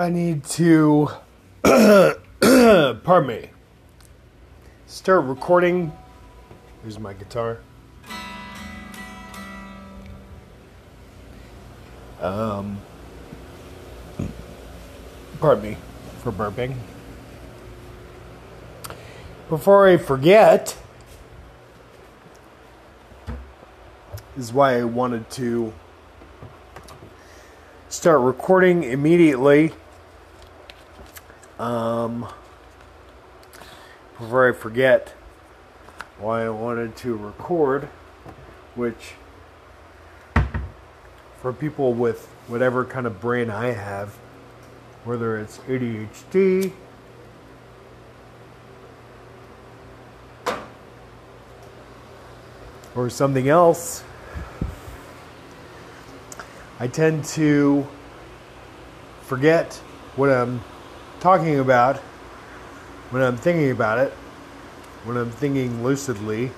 [0.00, 1.10] I need to,
[1.64, 3.50] pardon me,
[4.86, 5.90] start recording.
[6.82, 7.58] Here's my guitar.
[12.20, 12.80] Um,
[15.40, 15.76] pardon me
[16.22, 16.76] for burping.
[19.48, 20.76] Before I forget,
[24.36, 25.72] is why I wanted to
[27.88, 29.72] start recording immediately.
[31.58, 32.28] Um,
[34.16, 35.12] before I forget
[36.18, 37.88] why I wanted to record,
[38.76, 39.14] which
[41.42, 44.10] for people with whatever kind of brain I have,
[45.04, 46.72] whether it's ADHD,
[52.94, 54.04] or something else,
[56.78, 57.84] I tend to
[59.22, 59.74] forget
[60.14, 60.60] what I'm
[61.20, 61.96] talking about
[63.10, 64.12] when I'm thinking about it,
[65.04, 66.50] when I'm thinking lucidly.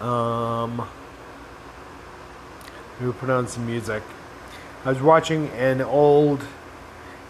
[0.00, 0.88] Um,
[3.00, 4.02] we put on some music.
[4.84, 6.44] I was watching an old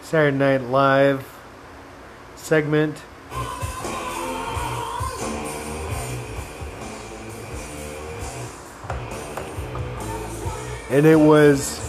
[0.02, 1.26] Saturday Night Live
[2.36, 2.96] segment.
[10.90, 11.83] And it was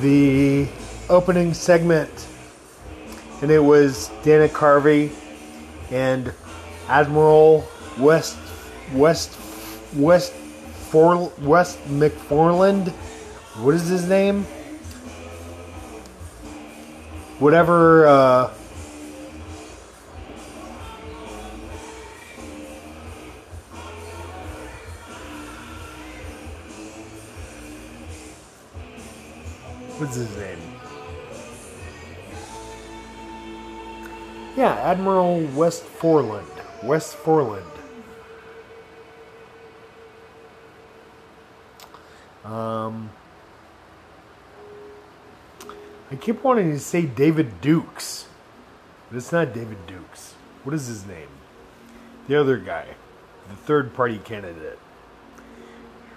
[0.00, 0.68] the
[1.08, 2.26] opening segment.
[3.42, 5.12] And it was Dana Carvey
[5.90, 6.32] and
[6.88, 7.66] Admiral
[7.98, 8.38] West
[8.92, 9.36] West
[9.94, 12.88] West For, West McFarland.
[13.62, 14.44] What is his name?
[17.38, 18.06] Whatever.
[18.06, 18.50] Uh,
[34.56, 36.46] Yeah, Admiral West Forland.
[36.82, 37.66] West Forland.
[42.44, 43.10] Um,
[46.10, 48.26] I keep wanting to say David Dukes,
[49.10, 50.34] but it's not David Dukes.
[50.62, 51.28] What is his name?
[52.28, 52.86] The other guy,
[53.48, 54.78] the third party candidate,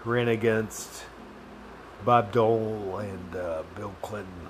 [0.05, 1.05] ran against
[2.05, 4.49] Bob Dole and uh, Bill Clinton.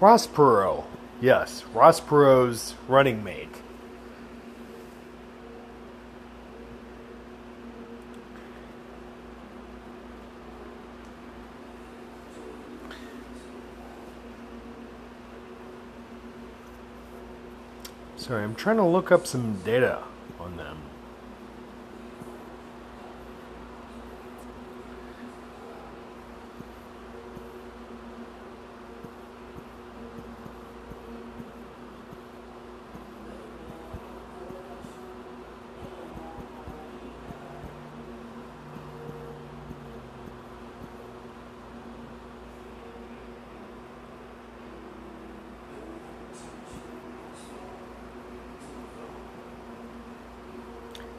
[0.00, 0.84] Ross Perot.
[1.20, 3.63] Yes, Ross Perot's running mate.
[18.24, 19.98] Sorry, I'm trying to look up some data
[20.40, 20.78] on them.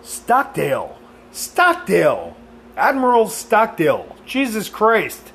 [0.06, 0.98] Stockdale.
[1.32, 2.38] Stockdale.
[2.78, 4.16] Admiral Stockdale.
[4.26, 5.32] Jesus Christ.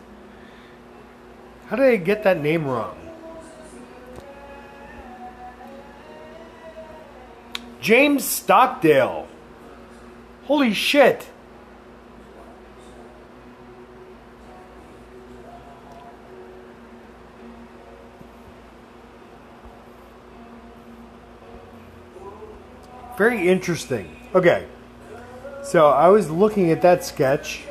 [1.67, 2.97] How did I get that name wrong?
[7.81, 9.27] James Stockdale.
[10.45, 11.29] Holy shit.
[23.19, 24.20] Very interesting.
[24.33, 24.67] Okay.
[25.65, 27.63] So I was looking at that sketch,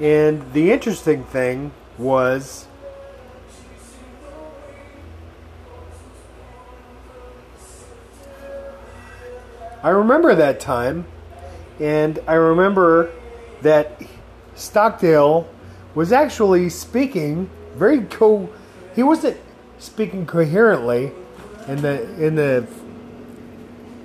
[0.00, 2.66] and the interesting thing was
[9.82, 11.06] I remember that time,
[11.80, 13.10] and I remember
[13.60, 14.00] that
[14.54, 15.48] Stockdale
[15.94, 18.48] was actually speaking very co.
[18.94, 19.36] He wasn't
[19.78, 21.12] speaking coherently
[21.66, 22.66] in the in the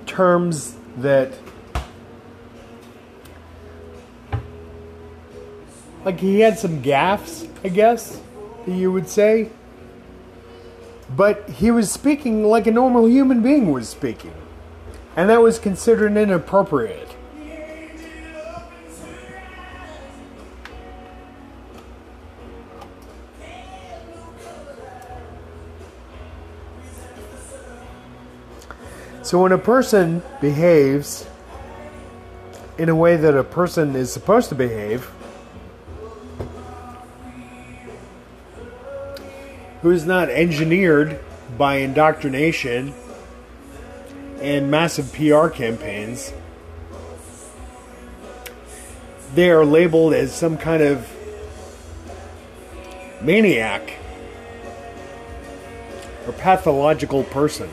[0.06, 1.32] terms that
[6.06, 8.22] like he had some gaffes, I guess
[8.66, 9.50] you would say.
[11.16, 14.34] But he was speaking like a normal human being was speaking.
[15.16, 17.17] And that was considered inappropriate.
[29.28, 31.28] So when a person behaves
[32.78, 35.12] in a way that a person is supposed to behave,
[39.82, 41.20] who is not engineered
[41.58, 42.94] by indoctrination
[44.40, 46.32] and massive PR campaigns,
[49.36, 51.06] they are labeled as some kind of
[53.22, 53.92] maniac
[56.26, 57.70] or pathological person.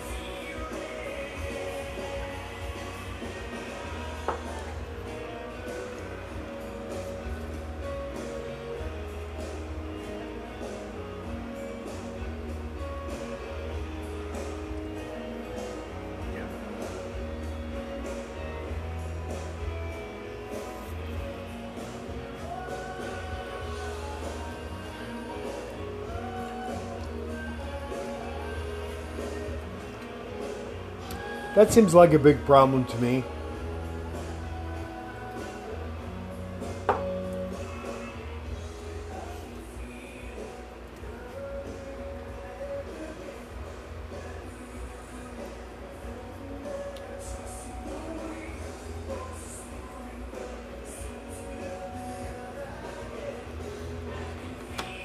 [31.64, 33.24] That seems like a big problem to me.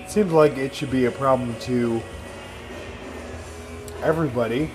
[0.10, 2.02] Seems like it should be a problem to
[4.04, 4.70] everybody.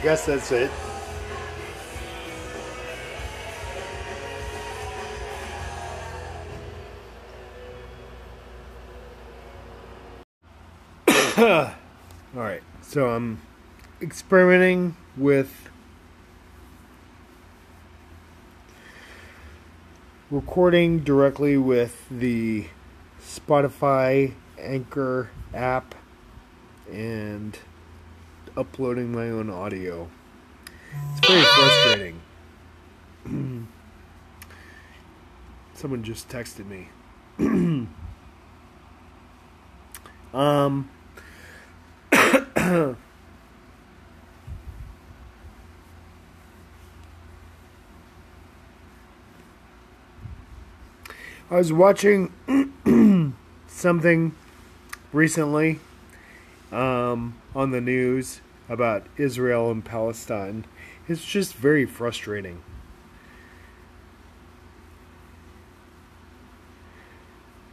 [0.00, 0.70] I guess that's it.
[11.38, 11.74] All
[12.32, 13.42] right, so I'm
[14.00, 15.68] experimenting with
[20.30, 22.68] recording directly with the
[23.20, 25.94] Spotify Anchor app
[26.90, 27.58] and
[28.56, 30.08] uploading my own audio.
[31.12, 32.20] It's very frustrating.
[35.74, 36.88] Someone just texted me.
[40.34, 40.90] um
[51.50, 52.32] I was watching
[53.66, 54.34] something
[55.12, 55.80] recently
[56.72, 60.64] um, on the news about Israel and Palestine.
[61.08, 62.62] It's just very frustrating.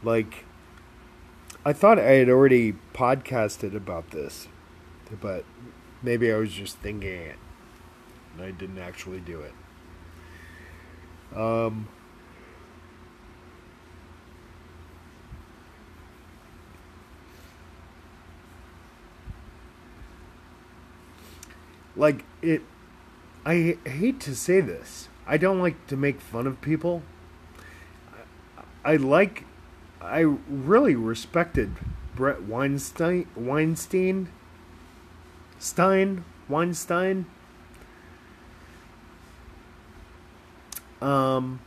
[0.04, 0.46] Like,
[1.66, 4.48] I thought I had already podcasted about this,
[5.22, 5.44] but
[6.02, 7.36] maybe I was just thinking it.
[8.34, 9.54] And I didn't actually do it.
[11.36, 11.90] Um,
[21.98, 22.62] like it
[23.46, 25.10] I hate to say this.
[25.26, 27.02] I don't like to make fun of people.
[28.86, 29.46] I like
[30.00, 31.76] I really respected
[32.16, 34.30] Bret Weinstein Weinstein
[35.60, 37.26] Stein Weinstein
[41.02, 41.60] um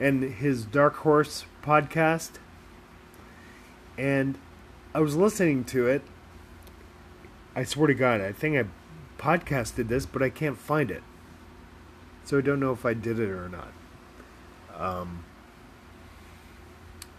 [0.00, 2.32] and his Dark Horse podcast
[3.96, 4.38] and
[4.98, 6.02] I was listening to it.
[7.54, 8.64] I swear to God, I think I
[9.16, 11.04] podcasted this, but I can't find it.
[12.24, 13.72] So I don't know if I did it or not.
[14.76, 15.24] Um,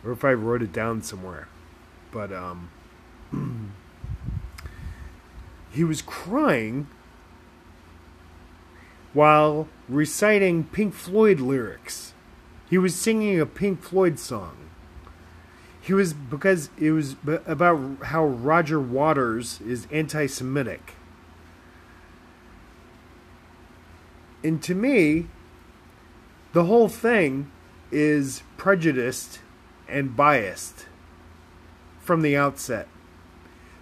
[0.04, 1.48] or if I wrote it down somewhere.
[2.12, 2.70] But um,
[5.72, 6.88] he was crying
[9.14, 12.14] while reciting Pink Floyd lyrics.
[12.70, 14.69] He was singing a Pink Floyd song.
[15.90, 17.16] He was because it was
[17.48, 20.94] about how Roger Waters is anti-Semitic.
[24.44, 25.30] And to me,
[26.54, 27.50] the whole thing
[27.92, 29.40] is prejudiced
[29.88, 30.86] and biased
[32.00, 32.88] from the outset.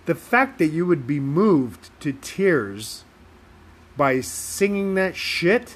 [0.06, 3.04] The fact that you would be moved to tears
[3.98, 5.76] by singing that shit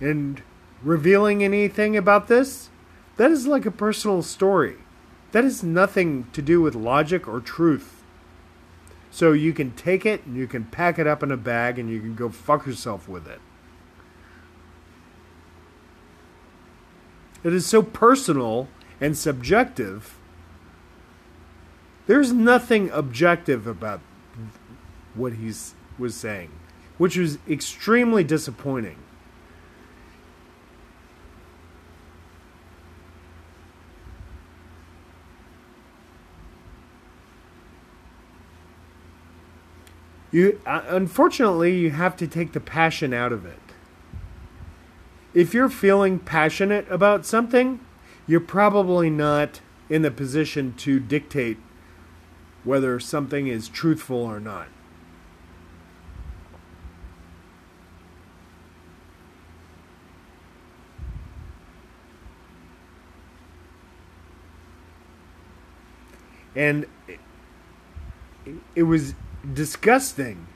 [0.00, 0.42] and
[0.82, 2.68] revealing anything about this,
[3.16, 4.76] that is like a personal story.
[5.32, 8.02] That has nothing to do with logic or truth.
[9.10, 11.90] So you can take it and you can pack it up in a bag and
[11.90, 13.40] you can go fuck yourself with it.
[17.44, 18.68] It is so personal
[19.00, 20.16] and subjective.
[22.06, 24.00] There's nothing objective about
[25.14, 25.52] what he
[25.98, 26.50] was saying,
[26.98, 28.96] which was extremely disappointing.
[40.32, 43.58] You uh, unfortunately you have to take the passion out of it.
[45.34, 47.80] If you're feeling passionate about something,
[48.26, 51.58] you're probably not in the position to dictate
[52.64, 54.68] whether something is truthful or not.
[66.54, 66.86] And
[68.74, 69.14] it was
[69.50, 70.46] disgusting.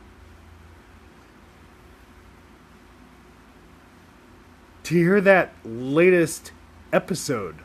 [4.85, 6.53] To hear that latest
[6.93, 7.57] episode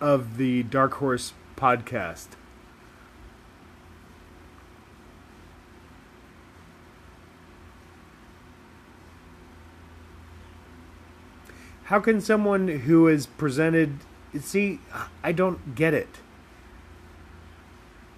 [0.00, 2.28] of the Dark Horse podcast.
[11.84, 14.00] How can someone who is presented
[14.40, 14.80] see
[15.22, 16.20] I don't get it.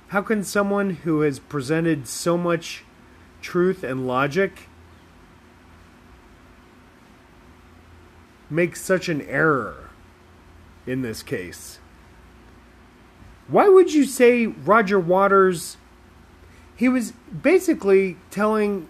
[0.09, 2.83] How can someone who has presented so much
[3.43, 4.69] truth and logic
[8.49, 9.91] make such an error
[10.87, 11.79] in this case?
[13.49, 15.77] Why would you say Roger Waters?
[16.75, 17.13] He was
[17.43, 18.89] basically telling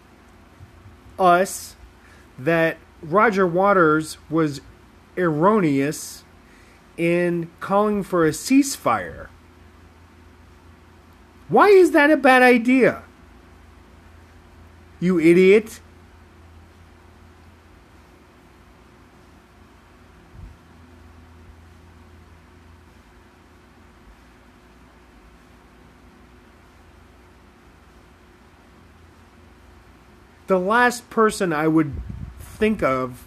[1.19, 1.75] us
[2.39, 4.61] that Roger Waters was
[5.17, 6.23] erroneous
[6.97, 9.27] in calling for a ceasefire
[11.49, 13.03] why is that a bad idea?
[15.01, 15.81] You idiot.
[30.49, 31.93] The last person I would
[32.39, 33.27] think of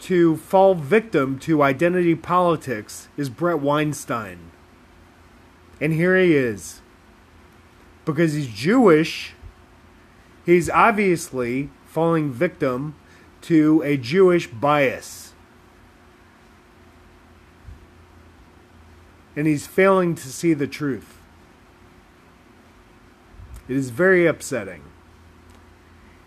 [0.00, 4.50] to fall victim to identity politics is Bret Weinstein.
[5.80, 6.81] And here he is
[8.04, 9.34] because he's Jewish,
[10.44, 12.94] he's obviously falling victim
[13.42, 15.34] to a Jewish bias.
[19.34, 21.18] And he's failing to see the truth.
[23.68, 24.82] It is very upsetting.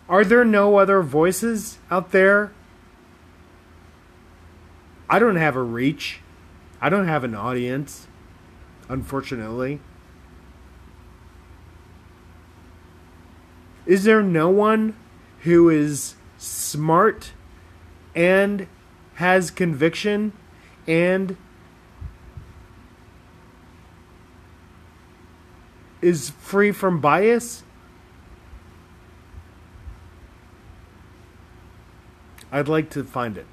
[0.08, 2.52] Are there no other voices out there?
[5.08, 6.20] I don't have a reach.
[6.80, 8.06] I don't have an audience,
[8.88, 9.80] unfortunately.
[13.86, 14.96] Is there no one
[15.42, 17.32] who is smart
[18.14, 18.66] and
[19.14, 20.32] has conviction
[20.88, 21.36] and
[26.02, 27.62] is free from bias?
[32.50, 33.46] I'd like to find it.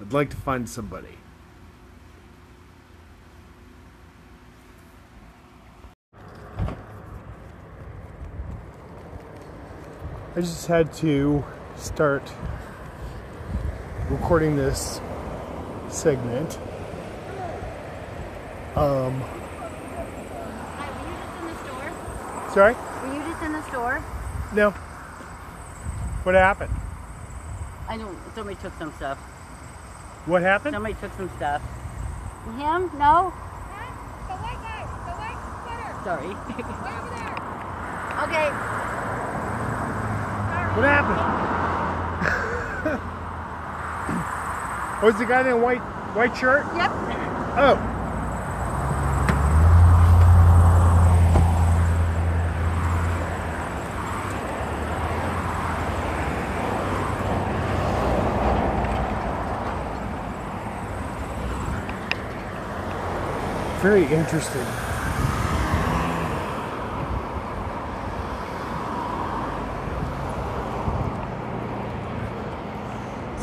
[0.00, 1.18] I'd like to find somebody.
[10.38, 12.22] I just had to start
[14.08, 15.00] recording this
[15.88, 16.56] segment.
[18.76, 19.20] Um,
[20.78, 22.54] Hi, were you just in the store?
[22.54, 22.74] sorry?
[22.74, 24.00] Were you just in the store?
[24.54, 24.70] No.
[26.22, 26.72] What happened?
[27.88, 29.18] I know somebody took some stuff.
[30.26, 30.74] What happened?
[30.74, 31.60] Somebody took some stuff.
[32.56, 32.92] Him?
[32.96, 33.34] No?
[34.28, 36.28] The white guy, the white sweater, Sorry.
[36.86, 37.34] way over there.
[38.22, 38.87] okay.
[40.76, 41.18] What happened?
[45.02, 45.80] oh, the guy in the white
[46.14, 46.66] white shirt?
[46.76, 46.90] Yep.
[47.60, 47.94] Oh.
[63.80, 64.87] Very interesting.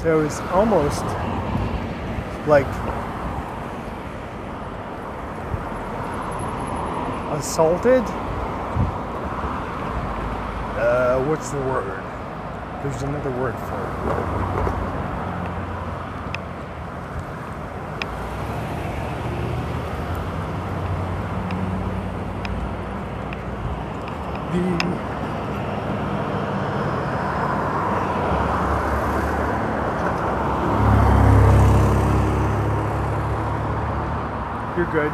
[0.06, 1.04] So was almost
[2.46, 2.68] like
[7.36, 8.04] assaulted.
[10.78, 12.04] Uh, what's the word?
[12.84, 13.82] There's another word for
[25.02, 25.15] it.
[34.86, 35.12] You're good.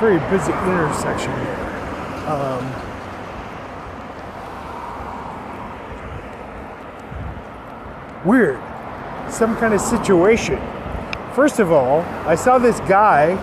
[0.00, 1.32] Very busy intersection.
[2.26, 2.83] Um,
[8.24, 8.60] weird.
[9.30, 10.58] Some kind of situation.
[11.34, 13.34] First of all, I saw this guy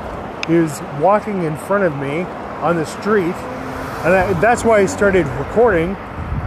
[0.48, 2.22] was walking in front of me
[2.62, 3.36] on the street,
[4.04, 5.94] and I, that's why I started recording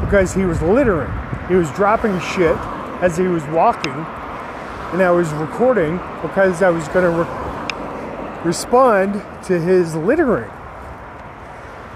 [0.01, 1.13] because he was littering.
[1.49, 2.57] He was dropping shit
[3.01, 9.15] as he was walking, and I was recording because I was going to re- respond
[9.45, 10.51] to his littering.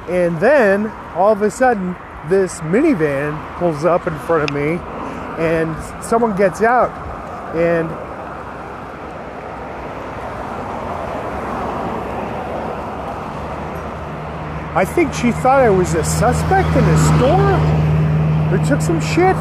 [0.09, 1.95] And then all of a sudden,
[2.29, 4.79] this minivan pulls up in front of me,
[5.39, 6.91] and someone gets out,
[7.55, 7.89] and
[14.77, 17.79] I think she thought I was a suspect in a store
[18.53, 19.35] or took some shit.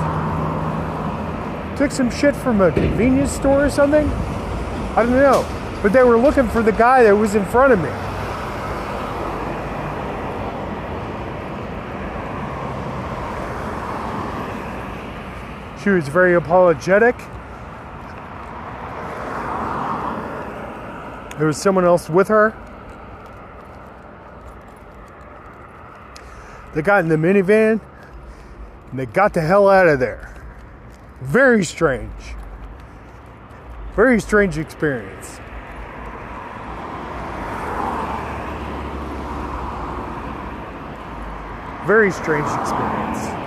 [1.77, 4.07] Took some shit from a convenience store or something.
[4.95, 5.45] I don't know.
[5.83, 8.06] But they were looking for the guy that was in front of me.
[15.87, 17.15] She was very apologetic.
[21.37, 22.53] There was someone else with her.
[26.75, 27.79] They got in the minivan
[28.91, 30.35] and they got the hell out of there.
[31.21, 32.11] Very strange.
[33.95, 35.39] Very strange experience.
[41.85, 43.46] Very strange experience.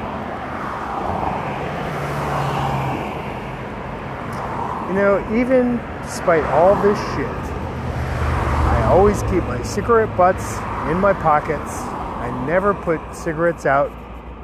[4.91, 10.59] You know, even despite all this shit, I always keep my cigarette butts
[10.91, 11.71] in my pockets.
[11.71, 13.93] I never put cigarettes out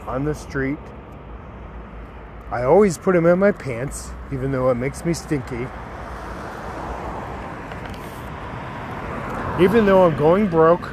[0.06, 0.78] on the street.
[2.52, 5.66] I always put them in my pants, even though it makes me stinky.
[9.60, 10.92] Even though I'm going broke,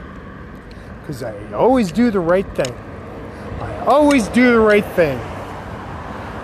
[1.02, 2.76] because I always do the right thing.
[3.62, 5.20] I always do the right thing.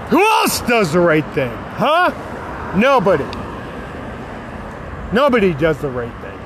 [0.09, 1.49] Who else does the right thing?
[1.49, 2.13] Huh?
[2.75, 3.25] Nobody.
[5.11, 6.39] Nobody does the right thing.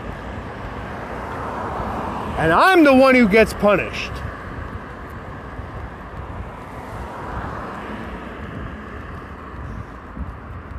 [2.38, 4.12] And I'm the one who gets punished.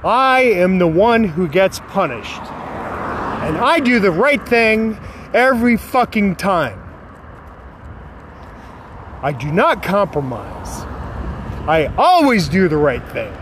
[0.03, 2.43] I am the one who gets punished.
[2.43, 4.99] And I do the right thing
[5.33, 6.81] every fucking time.
[9.23, 10.85] I do not compromise.
[11.67, 13.33] I always do the right thing.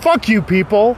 [0.00, 0.96] Fuck you, people.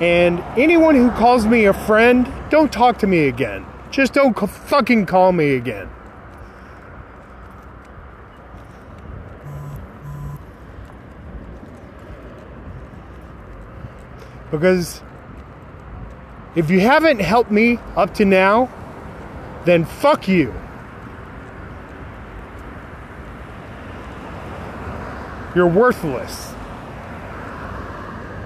[0.00, 3.66] And anyone who calls me a friend, don't talk to me again.
[3.90, 5.88] Just don't c- fucking call me again.
[14.50, 15.02] Because
[16.56, 18.70] if you haven't helped me up to now,
[19.64, 20.54] then fuck you.
[25.54, 26.54] You're worthless.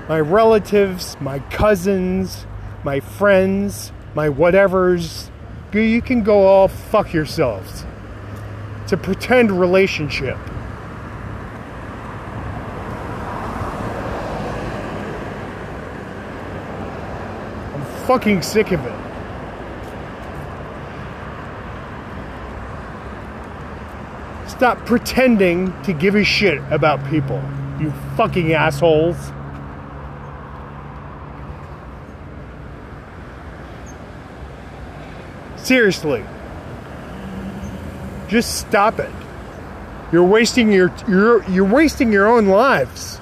[0.09, 2.47] My relatives, my cousins,
[2.85, 5.31] my friends, my whatevers,
[5.73, 7.85] you- can go all fuck yourselves.
[8.85, 10.39] It's a pretend relationship.
[17.75, 18.93] I'm fucking sick of it.
[24.47, 27.43] Stop pretending to give a shit about people,
[27.81, 29.33] you fucking assholes.
[35.67, 36.25] Seriously.
[38.29, 39.11] Just stop it.
[40.13, 43.19] You're wasting your you're you're wasting your own lives.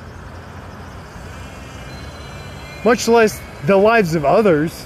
[2.84, 4.84] Much less the lives of others.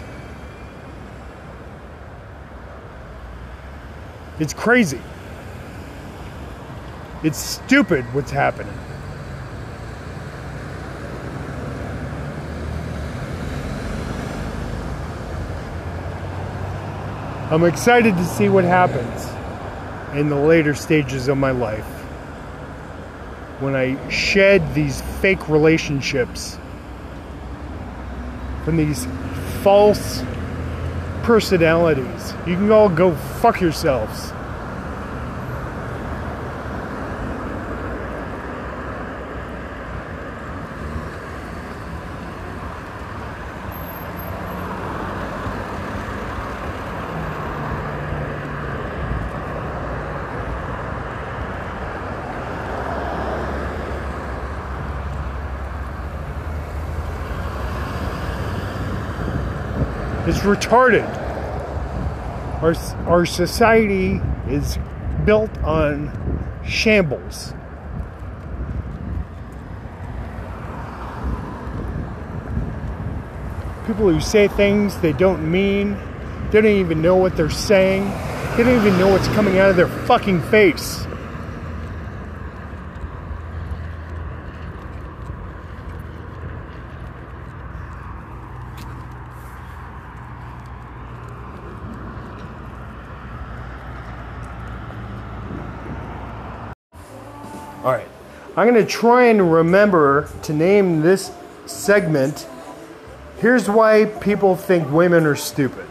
[4.39, 5.01] It's crazy.
[7.25, 8.79] It's stupid what's happening.
[17.51, 19.27] I'm excited to see what happens
[20.15, 21.87] in the later stages of my life
[23.61, 26.59] when I shed these fake relationships
[28.67, 29.07] from these
[29.63, 30.23] false
[31.23, 32.35] personalities.
[32.47, 34.31] You can all go fuck yourselves.
[60.29, 61.09] It's retarded.
[62.63, 62.75] Our,
[63.11, 64.79] our society is
[65.25, 66.13] built on
[66.67, 67.55] shambles.
[73.87, 75.97] People who say things they don't mean,
[76.51, 78.05] they don't even know what they're saying,
[78.59, 81.07] they don't even know what's coming out of their fucking face.
[97.89, 98.09] All right.
[98.59, 101.31] I'm going to try and remember to name this
[101.67, 102.47] segment
[103.41, 105.87] Here's why people think women are stupid.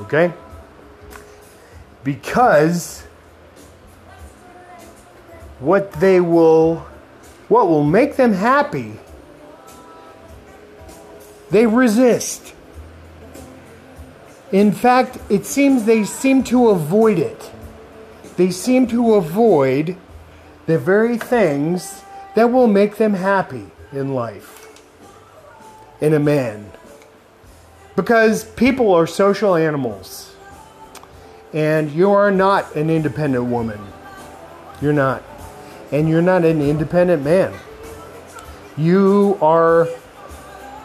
[0.00, 0.32] Okay?
[2.02, 3.02] Because
[5.58, 6.86] what they will
[7.48, 8.98] what will make them happy
[11.50, 12.53] they resist.
[14.54, 17.50] In fact, it seems they seem to avoid it.
[18.36, 19.96] They seem to avoid
[20.66, 22.04] the very things
[22.36, 24.80] that will make them happy in life,
[26.00, 26.70] in a man.
[27.96, 30.36] Because people are social animals.
[31.52, 33.80] And you are not an independent woman.
[34.80, 35.24] You're not.
[35.90, 37.52] And you're not an independent man.
[38.76, 39.88] You are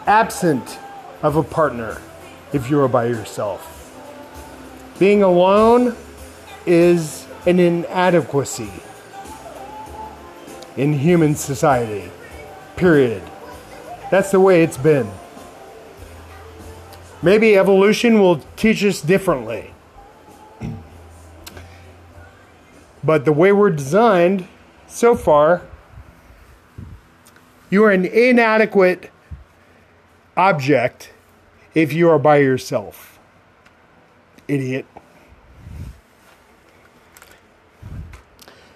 [0.08, 0.76] absent
[1.22, 2.00] of a partner
[2.52, 3.76] if you are by yourself.
[4.98, 5.96] Being alone
[6.66, 8.70] is an inadequacy
[10.76, 12.10] in human society.
[12.76, 13.22] Period.
[14.10, 15.10] That's the way it's been.
[17.22, 19.72] Maybe evolution will teach us differently.
[23.02, 24.46] But the way we're designed
[24.86, 25.62] so far,
[27.70, 29.10] you are an inadequate
[30.36, 31.12] object
[31.74, 33.18] if you are by yourself.
[34.48, 34.86] Idiot.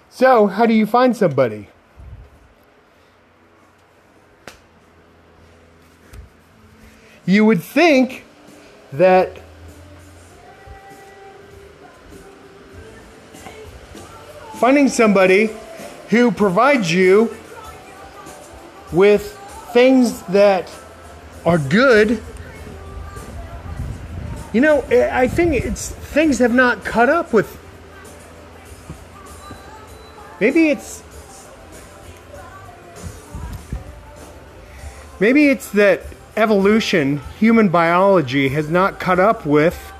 [0.09, 1.67] So, how do you find somebody?
[7.25, 8.23] You would think
[8.93, 9.41] that
[14.53, 15.49] finding somebody
[16.09, 17.35] who provides you
[18.93, 19.37] with
[19.73, 20.71] things that
[21.45, 22.23] are good
[24.55, 27.59] you know eh, i think it's things have not caught up with
[30.39, 31.03] maybe it's
[35.19, 36.03] maybe it's that
[36.37, 39.91] evolution human biology has not caught up with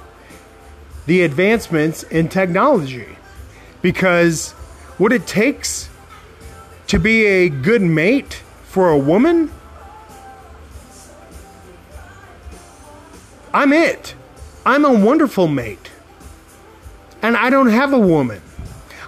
[1.05, 3.17] the advancements in technology
[3.81, 4.51] because
[4.97, 5.89] what it takes
[6.87, 9.51] to be a good mate for a woman
[13.53, 14.15] I'm it.
[14.65, 15.91] I'm a wonderful mate.
[17.21, 18.41] And I don't have a woman.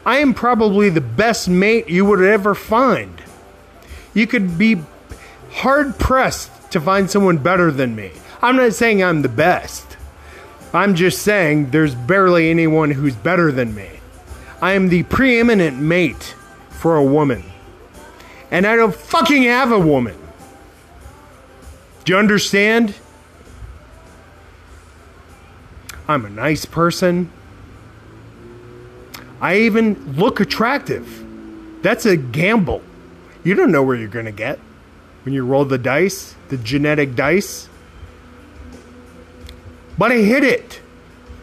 [0.05, 3.21] I am probably the best mate you would ever find.
[4.13, 4.81] You could be
[5.51, 8.11] hard pressed to find someone better than me.
[8.41, 9.97] I'm not saying I'm the best.
[10.73, 13.89] I'm just saying there's barely anyone who's better than me.
[14.61, 16.35] I am the preeminent mate
[16.69, 17.43] for a woman.
[18.51, 20.17] And I don't fucking have a woman.
[22.05, 22.95] Do you understand?
[26.07, 27.31] I'm a nice person.
[29.41, 31.25] I even look attractive.
[31.81, 32.81] That's a gamble.
[33.43, 34.59] You don't know where you're going to get
[35.23, 37.69] when you roll the dice, the genetic dice.
[39.97, 40.79] But I hit it.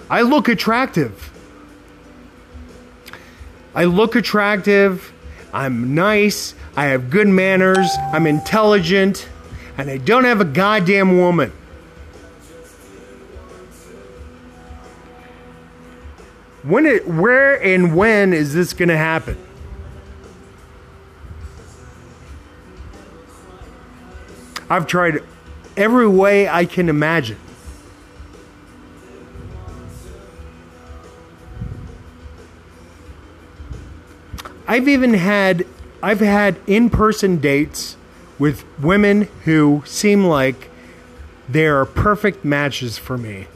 [0.08, 1.30] I look attractive.
[3.74, 5.12] I look attractive.
[5.52, 6.54] I'm nice.
[6.76, 7.90] I have good manners.
[8.12, 9.28] I'm intelligent.
[9.76, 11.52] And I don't have a goddamn woman.
[16.64, 19.36] When it, where and when is this going to happen?
[24.70, 25.22] I've tried
[25.76, 27.38] every way I can imagine.
[34.66, 35.66] I've even had
[36.02, 37.98] I've had in-person dates
[38.38, 40.70] with women who seem like
[41.46, 43.48] they are perfect matches for me.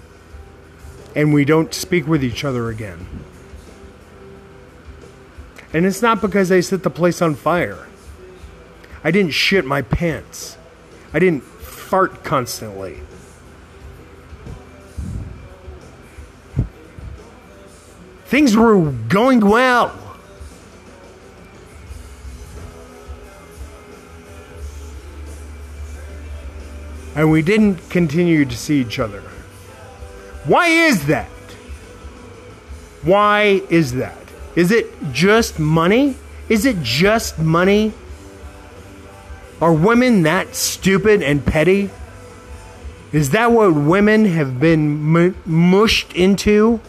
[1.15, 3.07] And we don't speak with each other again.
[5.73, 7.87] And it's not because I set the place on fire.
[9.05, 10.57] I didn't shit my pants.
[11.13, 13.01] I didn't fart constantly.
[18.27, 19.97] Things were going well.
[27.15, 29.23] And we didn't continue to see each other.
[30.49, 31.29] Why is that?
[33.03, 34.17] Why is that?
[34.57, 36.17] Is it just money?
[36.49, 37.93] Is it just money?
[39.61, 41.91] Are women that stupid and petty?
[43.13, 46.81] Is that what women have been mu- mushed into?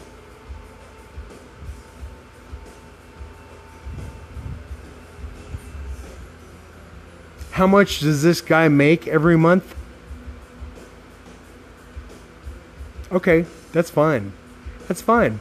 [7.51, 9.75] How much does this guy make every month?
[13.11, 14.33] Okay, that's fine.
[14.87, 15.39] That's fine.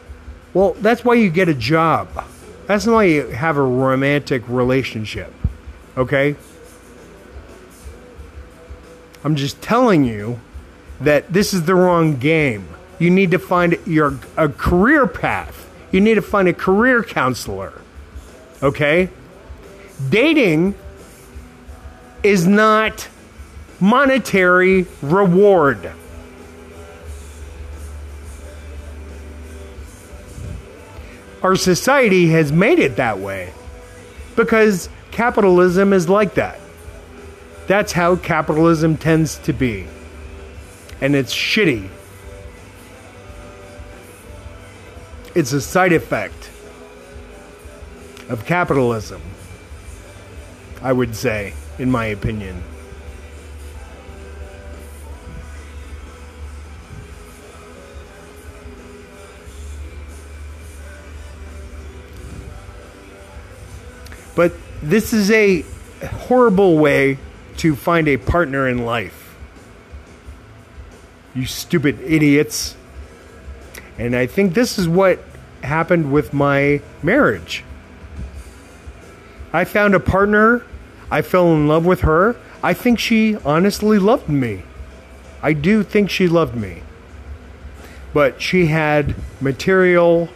[0.54, 2.24] Well, that's why you get a job.
[2.66, 5.32] That's why you have a romantic relationship.
[5.96, 6.36] Okay?
[9.24, 10.40] I'm just telling you
[11.00, 12.68] that this is the wrong game.
[12.98, 15.68] You need to find your a career path.
[15.92, 17.80] You need to find a career counselor.
[18.62, 19.10] Okay?
[20.08, 20.74] Dating
[22.22, 23.08] is not
[23.80, 25.92] monetary reward.
[31.42, 33.52] Our society has made it that way
[34.34, 36.58] because capitalism is like that.
[37.66, 39.86] That's how capitalism tends to be.
[41.00, 41.88] And it's shitty.
[45.34, 46.50] It's a side effect
[48.28, 49.22] of capitalism,
[50.82, 52.62] I would say, in my opinion.
[64.38, 65.64] But this is a
[66.00, 67.18] horrible way
[67.56, 69.36] to find a partner in life.
[71.34, 72.76] You stupid idiots.
[73.98, 75.18] And I think this is what
[75.64, 77.64] happened with my marriage.
[79.52, 80.64] I found a partner.
[81.10, 82.36] I fell in love with her.
[82.62, 84.62] I think she honestly loved me.
[85.42, 86.84] I do think she loved me.
[88.14, 90.28] But she had material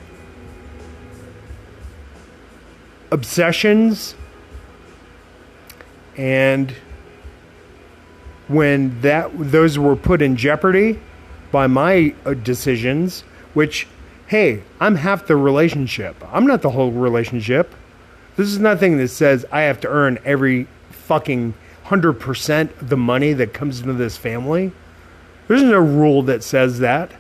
[3.12, 4.14] obsessions
[6.16, 6.75] and
[8.48, 10.98] when that those were put in jeopardy
[11.53, 13.20] by my uh, decisions
[13.53, 13.87] which
[14.27, 16.16] hey i'm half the relationship.
[16.33, 17.75] I'm not the whole relationship.
[18.37, 21.55] This is nothing that says i have to earn every fucking
[21.87, 24.72] 100% of the money that comes into this family.
[25.48, 27.12] There's no rule that says that.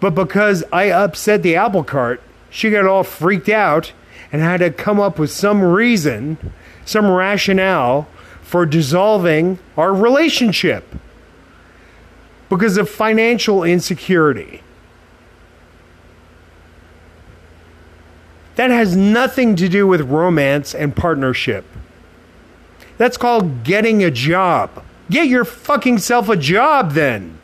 [0.00, 3.92] But because i upset the apple cart she got all freaked out
[4.32, 6.38] and had to come up with some reason
[6.84, 8.08] some rationale
[8.42, 10.84] for dissolving our relationship
[12.48, 14.62] because of financial insecurity.
[18.56, 21.64] That has nothing to do with romance and partnership.
[22.98, 24.84] That's called getting a job.
[25.08, 27.38] Get your fucking self a job then.